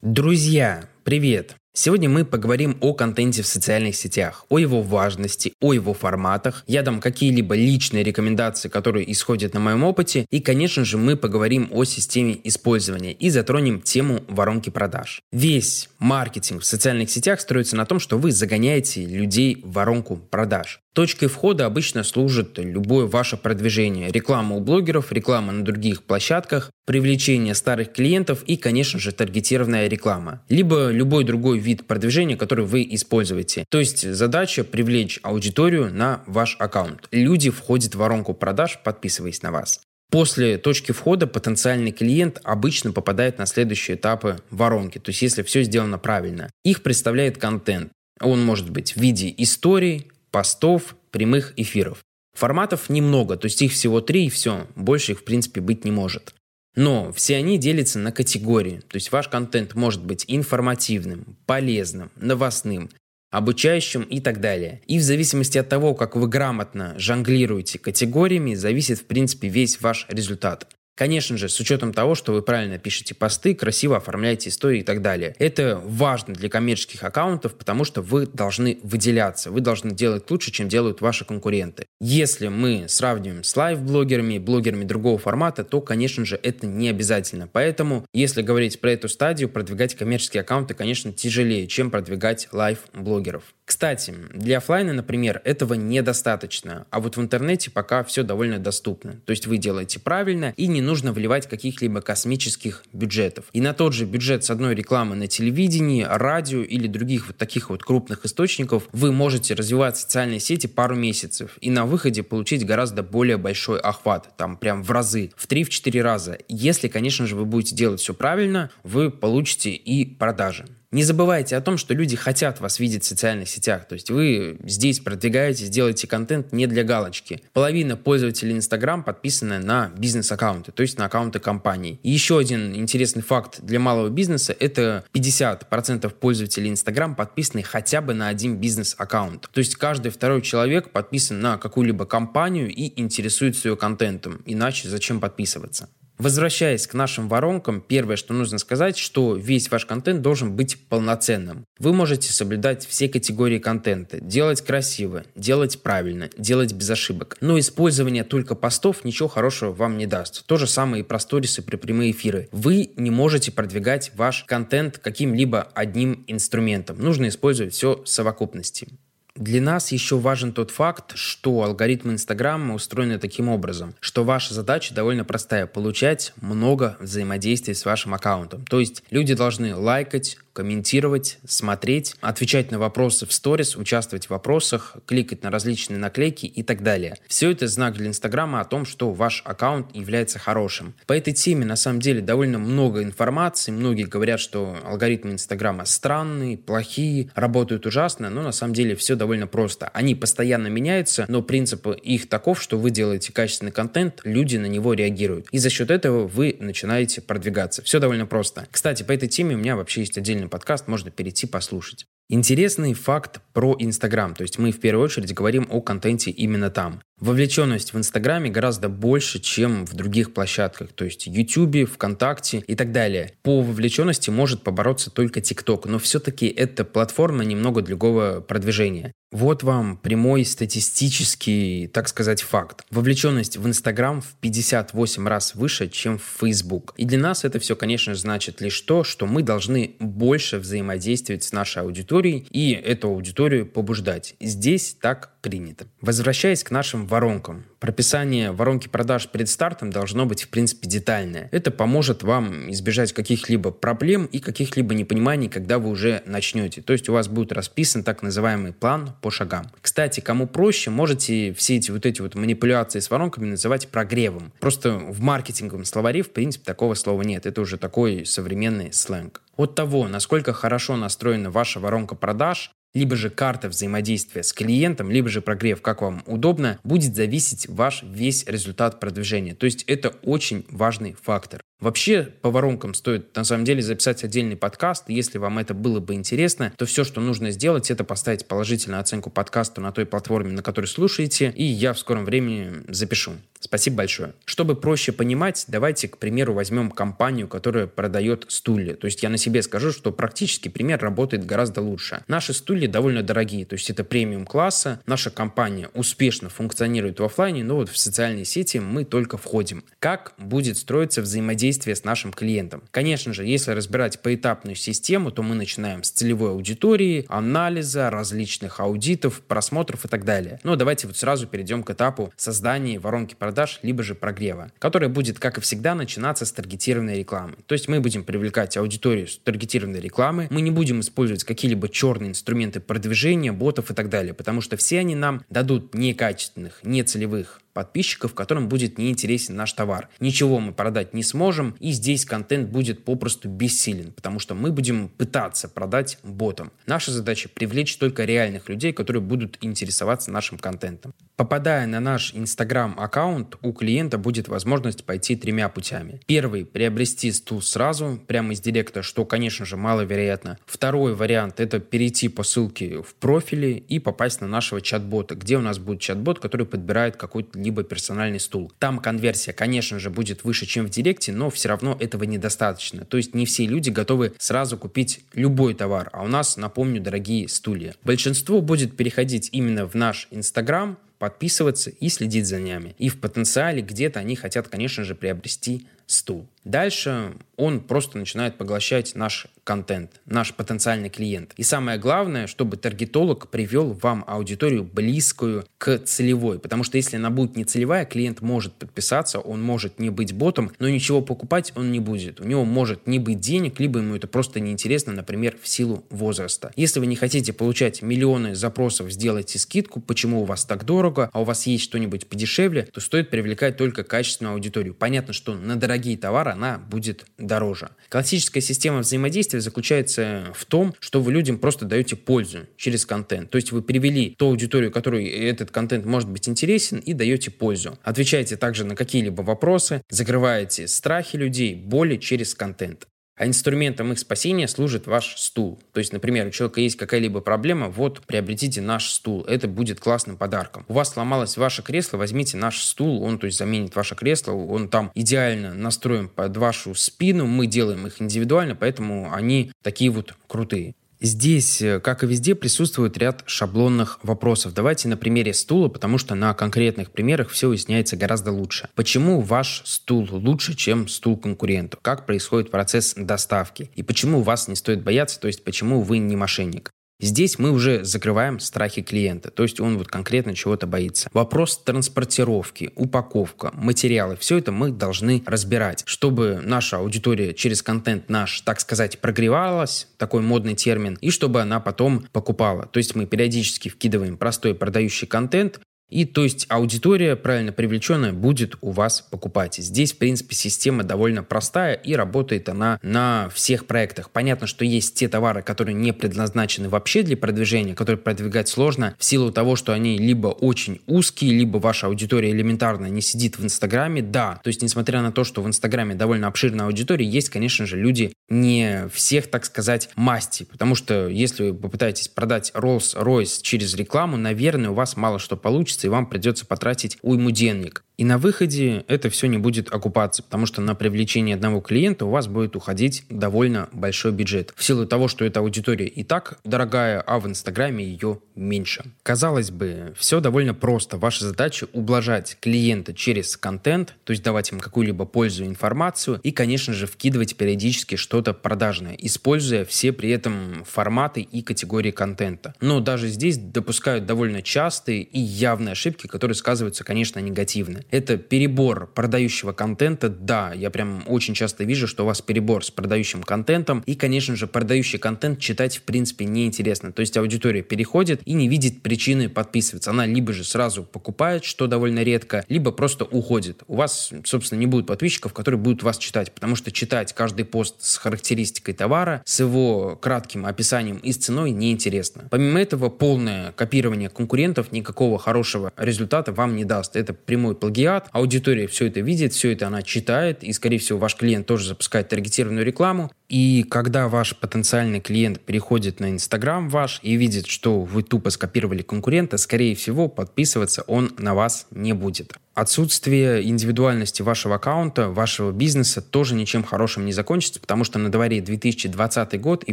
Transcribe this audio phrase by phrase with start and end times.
[0.00, 1.56] Друзья, привет!
[1.72, 6.62] Сегодня мы поговорим о контенте в социальных сетях, о его важности, о его форматах.
[6.68, 10.24] Я дам какие-либо личные рекомендации, которые исходят на моем опыте.
[10.30, 15.20] И, конечно же, мы поговорим о системе использования и затронем тему воронки продаж.
[15.32, 20.80] Весь маркетинг в социальных сетях строится на том, что вы загоняете людей в воронку продаж.
[20.98, 24.10] Точкой входа обычно служит любое ваше продвижение.
[24.10, 30.42] Реклама у блогеров, реклама на других площадках, привлечение старых клиентов и, конечно же, таргетированная реклама.
[30.48, 33.64] Либо любой другой вид продвижения, который вы используете.
[33.70, 37.06] То есть задача привлечь аудиторию на ваш аккаунт.
[37.12, 39.80] Люди входят в воронку продаж, подписываясь на вас.
[40.10, 45.62] После точки входа потенциальный клиент обычно попадает на следующие этапы воронки, то есть если все
[45.62, 46.50] сделано правильно.
[46.64, 47.92] Их представляет контент.
[48.20, 52.02] Он может быть в виде историй, постов, прямых эфиров.
[52.34, 55.90] Форматов немного, то есть их всего три и все, больше их в принципе быть не
[55.90, 56.34] может.
[56.76, 62.90] Но все они делятся на категории, то есть ваш контент может быть информативным, полезным, новостным,
[63.30, 64.80] обучающим и так далее.
[64.86, 70.06] И в зависимости от того, как вы грамотно жонглируете категориями, зависит в принципе весь ваш
[70.08, 70.68] результат.
[70.98, 75.00] Конечно же, с учетом того, что вы правильно пишете посты, красиво оформляете истории и так
[75.00, 75.32] далее.
[75.38, 80.68] Это важно для коммерческих аккаунтов, потому что вы должны выделяться, вы должны делать лучше, чем
[80.68, 81.86] делают ваши конкуренты.
[82.00, 87.46] Если мы сравниваем с лайв-блогерами, блогерами другого формата, то, конечно же, это не обязательно.
[87.46, 93.44] Поэтому, если говорить про эту стадию, продвигать коммерческие аккаунты, конечно, тяжелее, чем продвигать лайв-блогеров.
[93.68, 99.20] Кстати, для офлайна, например, этого недостаточно, а вот в интернете пока все довольно доступно.
[99.26, 103.44] То есть вы делаете правильно и не нужно вливать каких-либо космических бюджетов.
[103.52, 107.68] И на тот же бюджет с одной рекламы на телевидении, радио или других вот таких
[107.68, 113.02] вот крупных источников вы можете развивать социальные сети пару месяцев и на выходе получить гораздо
[113.02, 116.38] более большой охват, там прям в разы, в 3-4 раза.
[116.48, 120.64] Если, конечно же, вы будете делать все правильно, вы получите и продажи.
[120.90, 123.86] Не забывайте о том, что люди хотят вас видеть в социальных сетях.
[123.86, 127.42] То есть вы здесь продвигаетесь, делаете контент не для галочки.
[127.52, 132.00] Половина пользователей Instagram подписаны на бизнес-аккаунты, то есть на аккаунты компаний.
[132.02, 138.14] И еще один интересный факт для малого бизнеса– это 50% пользователей Instagram подписаны хотя бы
[138.14, 139.50] на один бизнес-аккаунт.
[139.52, 144.40] То есть каждый второй человек подписан на какую-либо компанию и интересуется ее контентом.
[144.46, 145.90] Иначе зачем подписываться?
[146.18, 151.64] Возвращаясь к нашим воронкам, первое, что нужно сказать, что весь ваш контент должен быть полноценным.
[151.78, 157.36] Вы можете соблюдать все категории контента, делать красиво, делать правильно, делать без ошибок.
[157.40, 160.44] Но использование только постов ничего хорошего вам не даст.
[160.46, 162.48] То же самое и про сторисы при прямые эфиры.
[162.50, 166.98] Вы не можете продвигать ваш контент каким-либо одним инструментом.
[166.98, 168.88] Нужно использовать все в совокупности.
[169.38, 174.92] Для нас еще важен тот факт, что алгоритмы Инстаграма устроены таким образом, что ваша задача
[174.92, 178.64] довольно простая– получать много взаимодействий с вашим аккаунтом.
[178.66, 184.96] То есть люди должны лайкать, комментировать, смотреть, отвечать на вопросы в сторис, участвовать в вопросах,
[185.06, 187.14] кликать на различные наклейки и так далее.
[187.28, 190.94] Все это знак для Инстаграма о том, что ваш аккаунт является хорошим.
[191.06, 193.70] По этой теме на самом деле довольно много информации.
[193.70, 199.46] Многие говорят, что алгоритмы Инстаграма странные, плохие, работают ужасно, но на самом деле все довольно
[199.46, 199.88] просто.
[199.94, 204.94] Они постоянно меняются, но принцип их таков, что вы делаете качественный контент, люди на него
[204.94, 205.46] реагируют.
[205.52, 207.80] И за счет этого вы начинаете продвигаться.
[207.82, 208.66] Все довольно просто.
[208.72, 212.06] Кстати, по этой теме у меня вообще есть отдельный подкаст, можно перейти послушать.
[212.28, 217.00] Интересный факт про Инстаграм, то есть мы в первую очередь говорим о контенте именно там.
[217.20, 222.92] Вовлеченность в Инстаграме гораздо больше, чем в других площадках, то есть Ютубе, ВКонтакте и так
[222.92, 223.32] далее.
[223.42, 229.12] По вовлеченности может побороться только ТикТок, но все-таки эта платформа немного другого продвижения.
[229.30, 232.86] Вот вам прямой статистический, так сказать, факт.
[232.90, 236.94] Вовлеченность в Инстаграм в 58 раз выше, чем в Facebook.
[236.96, 241.52] И для нас это все, конечно, значит лишь то, что мы должны больше взаимодействовать с
[241.52, 244.34] нашей аудиторией и эту аудиторию побуждать.
[244.40, 245.86] Здесь так принято.
[246.00, 247.64] Возвращаясь к нашим воронкам.
[247.80, 251.48] Прописание воронки продаж перед стартом должно быть, в принципе, детальное.
[251.52, 256.82] Это поможет вам избежать каких-либо проблем и каких-либо непониманий, когда вы уже начнете.
[256.82, 259.70] То есть у вас будет расписан так называемый план по шагам.
[259.80, 264.52] Кстати, кому проще, можете все эти вот эти вот манипуляции с воронками называть прогревом.
[264.60, 267.46] Просто в маркетинговом словаре, в принципе, такого слова нет.
[267.46, 269.40] Это уже такой современный сленг.
[269.56, 275.28] От того, насколько хорошо настроена ваша воронка продаж, либо же карта взаимодействия с клиентом, либо
[275.28, 279.54] же прогрев, как вам удобно, будет зависеть ваш весь результат продвижения.
[279.54, 281.60] То есть это очень важный фактор.
[281.80, 285.04] Вообще, по воронкам стоит на самом деле записать отдельный подкаст.
[285.06, 289.30] Если вам это было бы интересно, то все, что нужно сделать, это поставить положительную оценку
[289.30, 293.34] подкасту на той платформе, на которой слушаете, и я в скором времени запишу.
[293.60, 294.34] Спасибо большое.
[294.44, 298.94] Чтобы проще понимать, давайте, к примеру, возьмем компанию, которая продает стулья.
[298.94, 302.22] То есть я на себе скажу, что практически пример работает гораздо лучше.
[302.28, 305.00] Наши стулья довольно дорогие, то есть это премиум класса.
[305.06, 309.84] Наша компания успешно функционирует в офлайне, но вот в социальные сети мы только входим.
[309.98, 312.82] Как будет строиться взаимодействие с нашим клиентом?
[312.90, 319.40] Конечно же, если разбирать поэтапную систему, то мы начинаем с целевой аудитории, анализа, различных аудитов,
[319.42, 320.60] просмотров и так далее.
[320.62, 325.08] Но давайте вот сразу перейдем к этапу создания воронки продаж продаж, либо же прогрева, которая
[325.08, 327.54] будет, как и всегда, начинаться с таргетированной рекламы.
[327.64, 332.28] То есть мы будем привлекать аудиторию с таргетированной рекламы, мы не будем использовать какие-либо черные
[332.28, 338.34] инструменты продвижения, ботов и так далее, потому что все они нам дадут некачественных, нецелевых подписчиков,
[338.34, 340.08] которым будет неинтересен наш товар.
[340.18, 345.08] Ничего мы продать не сможем, и здесь контент будет попросту бессилен, потому что мы будем
[345.10, 346.72] пытаться продать ботам.
[346.86, 351.14] Наша задача привлечь только реальных людей, которые будут интересоваться нашим контентом.
[351.36, 356.20] Попадая на наш Instagram аккаунт, у клиента будет возможность пойти тремя путями.
[356.26, 360.58] Первый– приобрести стул сразу, прямо из директа, что, конечно же, маловероятно.
[360.66, 365.60] Второй вариант– это перейти по ссылке в профиле и попасть на нашего чат-бота, где у
[365.60, 368.72] нас будет чат-бот, который подбирает какой-то либо персональный стул.
[368.78, 373.04] Там конверсия, конечно же, будет выше, чем в Директе, но все равно этого недостаточно.
[373.04, 377.46] То есть не все люди готовы сразу купить любой товар, а у нас, напомню, дорогие
[377.46, 377.94] стулья.
[378.02, 382.94] Большинство будет переходить именно в наш Инстаграм, подписываться и следить за нами.
[382.96, 386.48] И в потенциале где-то они хотят, конечно же, приобрести стул.
[386.64, 391.52] Дальше он просто начинает поглощать наш контент, наш потенциальный клиент.
[391.56, 396.58] И самое главное, чтобы таргетолог привел вам аудиторию близкую к целевой.
[396.58, 400.70] Потому что если она будет не целевая, клиент может подписаться, он может не быть ботом,
[400.78, 402.40] но ничего покупать он не будет.
[402.40, 406.72] У него может не быть денег, либо ему это просто неинтересно, например, в силу возраста.
[406.76, 411.40] Если вы не хотите получать миллионы запросов, сделайте скидку, почему у вас так дорого, а
[411.40, 414.94] у вас есть что-нибудь подешевле, то стоит привлекать только качественную аудиторию.
[414.94, 417.90] Понятно, что на дорогие товары она будет дороже.
[418.08, 423.50] Классическая система взаимодействия заключается в том, что вы людям просто даете пользу через контент.
[423.50, 427.98] То есть вы привели ту аудиторию, которой этот контент может быть интересен, и даете пользу.
[428.02, 433.06] Отвечаете также на какие-либо вопросы, закрываете страхи людей, боли через контент.
[433.38, 435.78] А инструментом их спасения служит ваш стул.
[435.92, 439.44] То есть, например, у человека есть какая-либо проблема, вот, приобретите наш стул.
[439.44, 440.84] Это будет классным подарком.
[440.88, 444.88] У вас сломалось ваше кресло, возьмите наш стул, он, то есть, заменит ваше кресло, он
[444.88, 450.94] там идеально настроен под вашу спину, мы делаем их индивидуально, поэтому они такие вот крутые.
[451.20, 454.72] Здесь, э, как и везде, присутствует ряд шаблонных вопросов.
[454.72, 458.88] Давайте на примере стула, потому что на конкретных примерах все уясняется гораздо лучше.
[458.94, 461.98] Почему ваш стул лучше, чем стул конкуренту?
[462.02, 463.90] Как происходит процесс доставки?
[463.96, 466.92] И почему вас не стоит бояться, то есть почему вы не мошенник?
[467.20, 471.28] Здесь мы уже закрываем страхи клиента, то есть он вот конкретно чего-то боится.
[471.32, 478.60] Вопрос транспортировки, упаковка, материалы, все это мы должны разбирать, чтобы наша аудитория через контент наш,
[478.60, 482.86] так сказать, прогревалась, такой модный термин, и чтобы она потом покупала.
[482.86, 485.80] То есть мы периодически вкидываем простой продающий контент,
[486.10, 489.76] и то есть аудитория, правильно привлеченная, будет у вас покупать.
[489.76, 494.30] Здесь, в принципе, система довольно простая и работает она на всех проектах.
[494.30, 499.24] Понятно, что есть те товары, которые не предназначены вообще для продвижения, которые продвигать сложно в
[499.24, 504.22] силу того, что они либо очень узкие, либо ваша аудитория элементарно не сидит в Инстаграме.
[504.22, 507.96] Да, то есть несмотря на то, что в Инстаграме довольно обширная аудитория, есть, конечно же,
[507.96, 510.64] люди не всех, так сказать, масти.
[510.64, 516.06] Потому что если вы попытаетесь продать Rolls-Royce через рекламу, наверное, у вас мало что получится,
[516.06, 518.04] и вам придется потратить уйму денег.
[518.18, 522.30] И на выходе это все не будет окупаться, потому что на привлечение одного клиента у
[522.30, 524.74] вас будет уходить довольно большой бюджет.
[524.76, 529.04] В силу того, что эта аудитория и так дорогая, а в Инстаграме ее меньше.
[529.22, 531.16] Казалось бы, все довольно просто.
[531.16, 536.94] Ваша задача ублажать клиента через контент, то есть давать им какую-либо пользу информацию, и, конечно
[536.94, 542.74] же, вкидывать периодически что-то продажное, используя все при этом форматы и категории контента.
[542.80, 548.00] Но даже здесь допускают довольно частые и явные ошибки, которые сказываются, конечно, негативно.
[548.10, 550.28] Это перебор продающего контента.
[550.28, 554.02] Да, я прям очень часто вижу, что у вас перебор с продающим контентом.
[554.06, 557.12] И, конечно же, продающий контент читать в принципе неинтересно.
[557.12, 560.10] То есть аудитория переходит и не видит причины подписываться.
[560.10, 563.82] Она либо же сразу покупает, что довольно редко, либо просто уходит.
[563.86, 567.96] У вас, собственно, не будет подписчиков, которые будут вас читать, потому что читать каждый пост
[567.98, 572.48] с характеристикой товара, с его кратким описанием и с ценой неинтересно.
[572.50, 577.14] Помимо этого, полное копирование конкурентов никакого хорошего результата вам не даст.
[577.16, 581.18] Это прямой плагиат плагиат, аудитория все это видит, все это она читает, и, скорее всего,
[581.18, 587.20] ваш клиент тоже запускает таргетированную рекламу, и когда ваш потенциальный клиент переходит на Инстаграм ваш
[587.22, 592.54] и видит, что вы тупо скопировали конкурента, скорее всего, подписываться он на вас не будет.
[592.78, 598.60] Отсутствие индивидуальности вашего аккаунта, вашего бизнеса тоже ничем хорошим не закончится, потому что на дворе
[598.60, 599.92] 2020 год и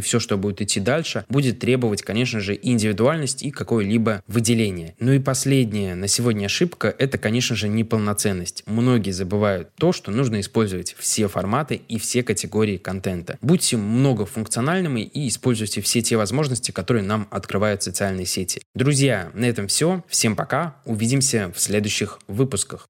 [0.00, 4.94] все, что будет идти дальше, будет требовать, конечно же, индивидуальность и какое-либо выделение.
[5.00, 8.62] Ну и последняя на сегодня ошибка– это, конечно же, неполноценность.
[8.66, 13.36] Многие забывают то, что нужно использовать все форматы и все категории контента.
[13.46, 18.60] Будьте многофункциональными и используйте все те возможности, которые нам открывают социальные сети.
[18.74, 20.02] Друзья, на этом все.
[20.08, 20.74] Всем пока.
[20.84, 22.88] Увидимся в следующих выпусках.